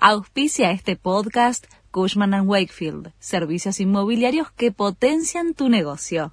Auspicia 0.00 0.70
este 0.70 0.94
podcast 0.94 1.66
Cushman⁇ 1.90 2.30
Wakefield, 2.46 3.12
servicios 3.18 3.80
inmobiliarios 3.80 4.50
que 4.52 4.70
potencian 4.70 5.54
tu 5.54 5.68
negocio. 5.68 6.30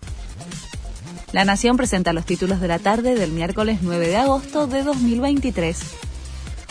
La 1.32 1.46
Nación 1.46 1.76
presenta 1.76 2.14
los 2.14 2.28
títulos 2.28 2.62
de 2.62 2.68
la 2.68 2.78
tarde 2.78 3.16
del 3.16 3.32
miércoles 3.32 3.80
9 3.82 4.08
de 4.08 4.18
agosto 4.18 4.68
de 4.68 4.84
2023. 4.84 5.80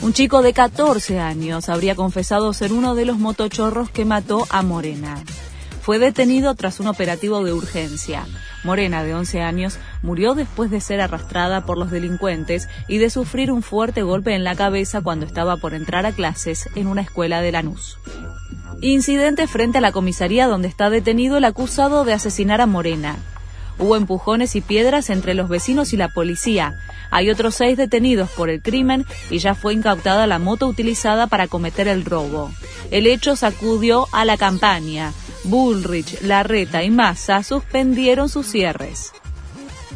Un 0.03 0.13
chico 0.13 0.41
de 0.41 0.53
14 0.53 1.19
años 1.19 1.69
habría 1.69 1.97
confesado 1.97 2.53
ser 2.53 2.73
uno 2.73 2.95
de 2.95 3.07
los 3.07 3.19
motochorros 3.19 3.91
que 3.91 4.05
mató 4.05 4.47
a 4.51 4.63
Morena 4.63 5.23
fue 5.85 5.99
detenido 5.99 6.55
tras 6.55 6.81
un 6.81 6.87
operativo 6.87 7.45
de 7.45 7.53
urgencia. 7.53 8.25
Morena, 8.65 9.05
de 9.05 9.15
11 9.15 9.43
años, 9.43 9.79
murió 10.03 10.35
después 10.35 10.71
de 10.71 10.81
ser 10.81 11.01
arrastrada 11.01 11.65
por 11.65 11.79
los 11.79 11.91
delincuentes 11.91 12.69
y 12.89 12.99
de 12.99 13.11
sufrir 13.11 13.53
un 13.53 13.63
fuerte 13.63 14.03
golpe 14.03 14.35
en 14.35 14.43
la 14.43 14.57
cabeza 14.57 15.03
cuando 15.03 15.27
estaba 15.27 15.57
por 15.59 15.75
entrar 15.75 16.07
a 16.07 16.13
clases 16.13 16.69
en 16.75 16.87
una 16.87 17.03
escuela 17.03 17.41
de 17.41 17.53
Lanús. 17.53 17.99
Incidente 18.81 19.47
frente 19.47 19.79
a 19.79 19.81
la 19.81 19.93
comisaría 19.93 20.47
donde 20.47 20.69
está 20.69 20.91
detenido 20.91 21.37
el 21.37 21.45
acusado 21.45 22.05
de 22.05 22.13
asesinar 22.13 22.61
a 22.61 22.67
Morena. 22.67 23.17
Hubo 23.79 23.97
empujones 23.97 24.55
y 24.57 24.61
piedras 24.61 25.11
entre 25.11 25.35
los 25.35 25.49
vecinos 25.49 25.93
y 25.93 25.97
la 25.97 26.09
policía. 26.09 26.75
Hay 27.11 27.31
otros 27.31 27.57
seis 27.57 27.77
detenidos 27.77 28.31
por 28.31 28.49
el 28.49 28.63
crimen 28.63 29.05
y 29.31 29.39
ya 29.39 29.55
fue 29.55 29.75
incautada 29.75 30.27
la 30.27 30.39
moto 30.39 30.67
utilizada 30.67 31.27
para 31.27 31.49
cometer 31.49 31.89
el 31.89 32.05
robo. 32.05 32.53
El 32.91 33.07
hecho 33.07 33.37
sacudió 33.37 34.07
a 34.13 34.25
la 34.25 34.37
campaña. 34.37 35.13
Bullrich, 35.45 36.21
Larreta 36.23 36.83
y 36.83 36.91
Massa 36.91 37.43
suspendieron 37.43 38.29
sus 38.29 38.47
cierres. 38.47 39.13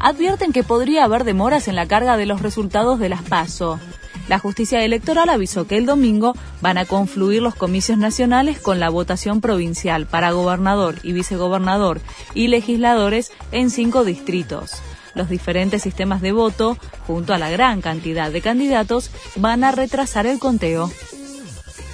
Advierten 0.00 0.52
que 0.52 0.62
podría 0.62 1.04
haber 1.04 1.24
demoras 1.24 1.68
en 1.68 1.74
la 1.74 1.86
carga 1.86 2.16
de 2.16 2.26
los 2.26 2.42
resultados 2.42 3.00
de 3.00 3.08
las 3.08 3.22
PASO. 3.22 3.80
La 4.28 4.38
justicia 4.38 4.84
electoral 4.84 5.30
avisó 5.30 5.66
que 5.66 5.78
el 5.78 5.86
domingo 5.86 6.36
van 6.60 6.76
a 6.76 6.84
confluir 6.84 7.40
los 7.40 7.54
comicios 7.54 7.96
nacionales 7.98 8.60
con 8.60 8.78
la 8.78 8.90
votación 8.90 9.40
provincial 9.40 10.06
para 10.06 10.32
gobernador 10.32 10.96
y 11.02 11.12
vicegobernador 11.12 12.00
y 12.34 12.48
legisladores 12.48 13.32
en 13.52 13.70
cinco 13.70 14.04
distritos. 14.04 14.82
Los 15.14 15.30
diferentes 15.30 15.82
sistemas 15.82 16.20
de 16.20 16.32
voto, 16.32 16.76
junto 17.06 17.32
a 17.32 17.38
la 17.38 17.50
gran 17.50 17.80
cantidad 17.80 18.30
de 18.30 18.42
candidatos, 18.42 19.10
van 19.36 19.64
a 19.64 19.72
retrasar 19.72 20.26
el 20.26 20.38
conteo 20.38 20.92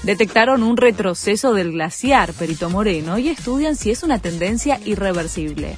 detectaron 0.04 0.62
un 0.62 0.76
retroceso 0.76 1.54
del 1.54 1.72
glaciar 1.72 2.32
Perito 2.32 2.70
Moreno 2.70 3.18
y 3.18 3.28
estudian 3.28 3.74
si 3.74 3.90
es 3.90 4.02
una 4.02 4.18
tendencia 4.18 4.78
irreversible. 4.84 5.76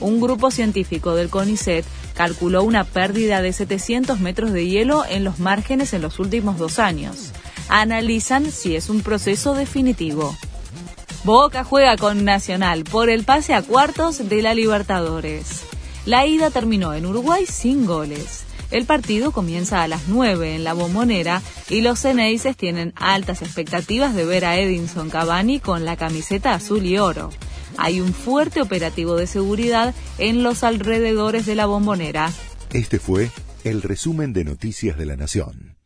Un 0.00 0.20
grupo 0.20 0.50
científico 0.50 1.14
del 1.14 1.30
CONICET 1.30 1.84
calculó 2.14 2.62
una 2.62 2.84
pérdida 2.84 3.42
de 3.42 3.52
700 3.52 4.20
metros 4.20 4.52
de 4.52 4.66
hielo 4.66 5.04
en 5.08 5.24
los 5.24 5.38
márgenes 5.38 5.94
en 5.94 6.02
los 6.02 6.18
últimos 6.18 6.58
dos 6.58 6.78
años. 6.78 7.32
Analizan 7.68 8.50
si 8.50 8.76
es 8.76 8.90
un 8.90 9.00
proceso 9.00 9.54
definitivo. 9.54 10.36
Boca 11.24 11.64
juega 11.64 11.96
con 11.96 12.24
Nacional 12.24 12.84
por 12.84 13.08
el 13.08 13.24
pase 13.24 13.54
a 13.54 13.62
cuartos 13.62 14.28
de 14.28 14.42
la 14.42 14.52
Libertadores. 14.52 15.62
La 16.04 16.26
ida 16.26 16.50
terminó 16.50 16.92
en 16.92 17.06
Uruguay 17.06 17.46
sin 17.46 17.86
goles. 17.86 18.44
El 18.74 18.86
partido 18.86 19.30
comienza 19.30 19.84
a 19.84 19.88
las 19.88 20.08
9 20.08 20.56
en 20.56 20.64
la 20.64 20.72
bombonera 20.72 21.42
y 21.70 21.80
los 21.80 22.00
Ceneices 22.00 22.56
tienen 22.56 22.92
altas 22.96 23.40
expectativas 23.40 24.16
de 24.16 24.24
ver 24.24 24.44
a 24.44 24.58
Edinson 24.58 25.10
Cavani 25.10 25.60
con 25.60 25.84
la 25.84 25.96
camiseta 25.96 26.54
azul 26.54 26.84
y 26.84 26.98
oro. 26.98 27.30
Hay 27.76 28.00
un 28.00 28.12
fuerte 28.12 28.60
operativo 28.60 29.14
de 29.14 29.28
seguridad 29.28 29.94
en 30.18 30.42
los 30.42 30.64
alrededores 30.64 31.46
de 31.46 31.54
la 31.54 31.66
bombonera. 31.66 32.32
Este 32.72 32.98
fue 32.98 33.30
el 33.62 33.80
resumen 33.80 34.32
de 34.32 34.42
Noticias 34.42 34.98
de 34.98 35.06
la 35.06 35.14
Nación. 35.14 35.76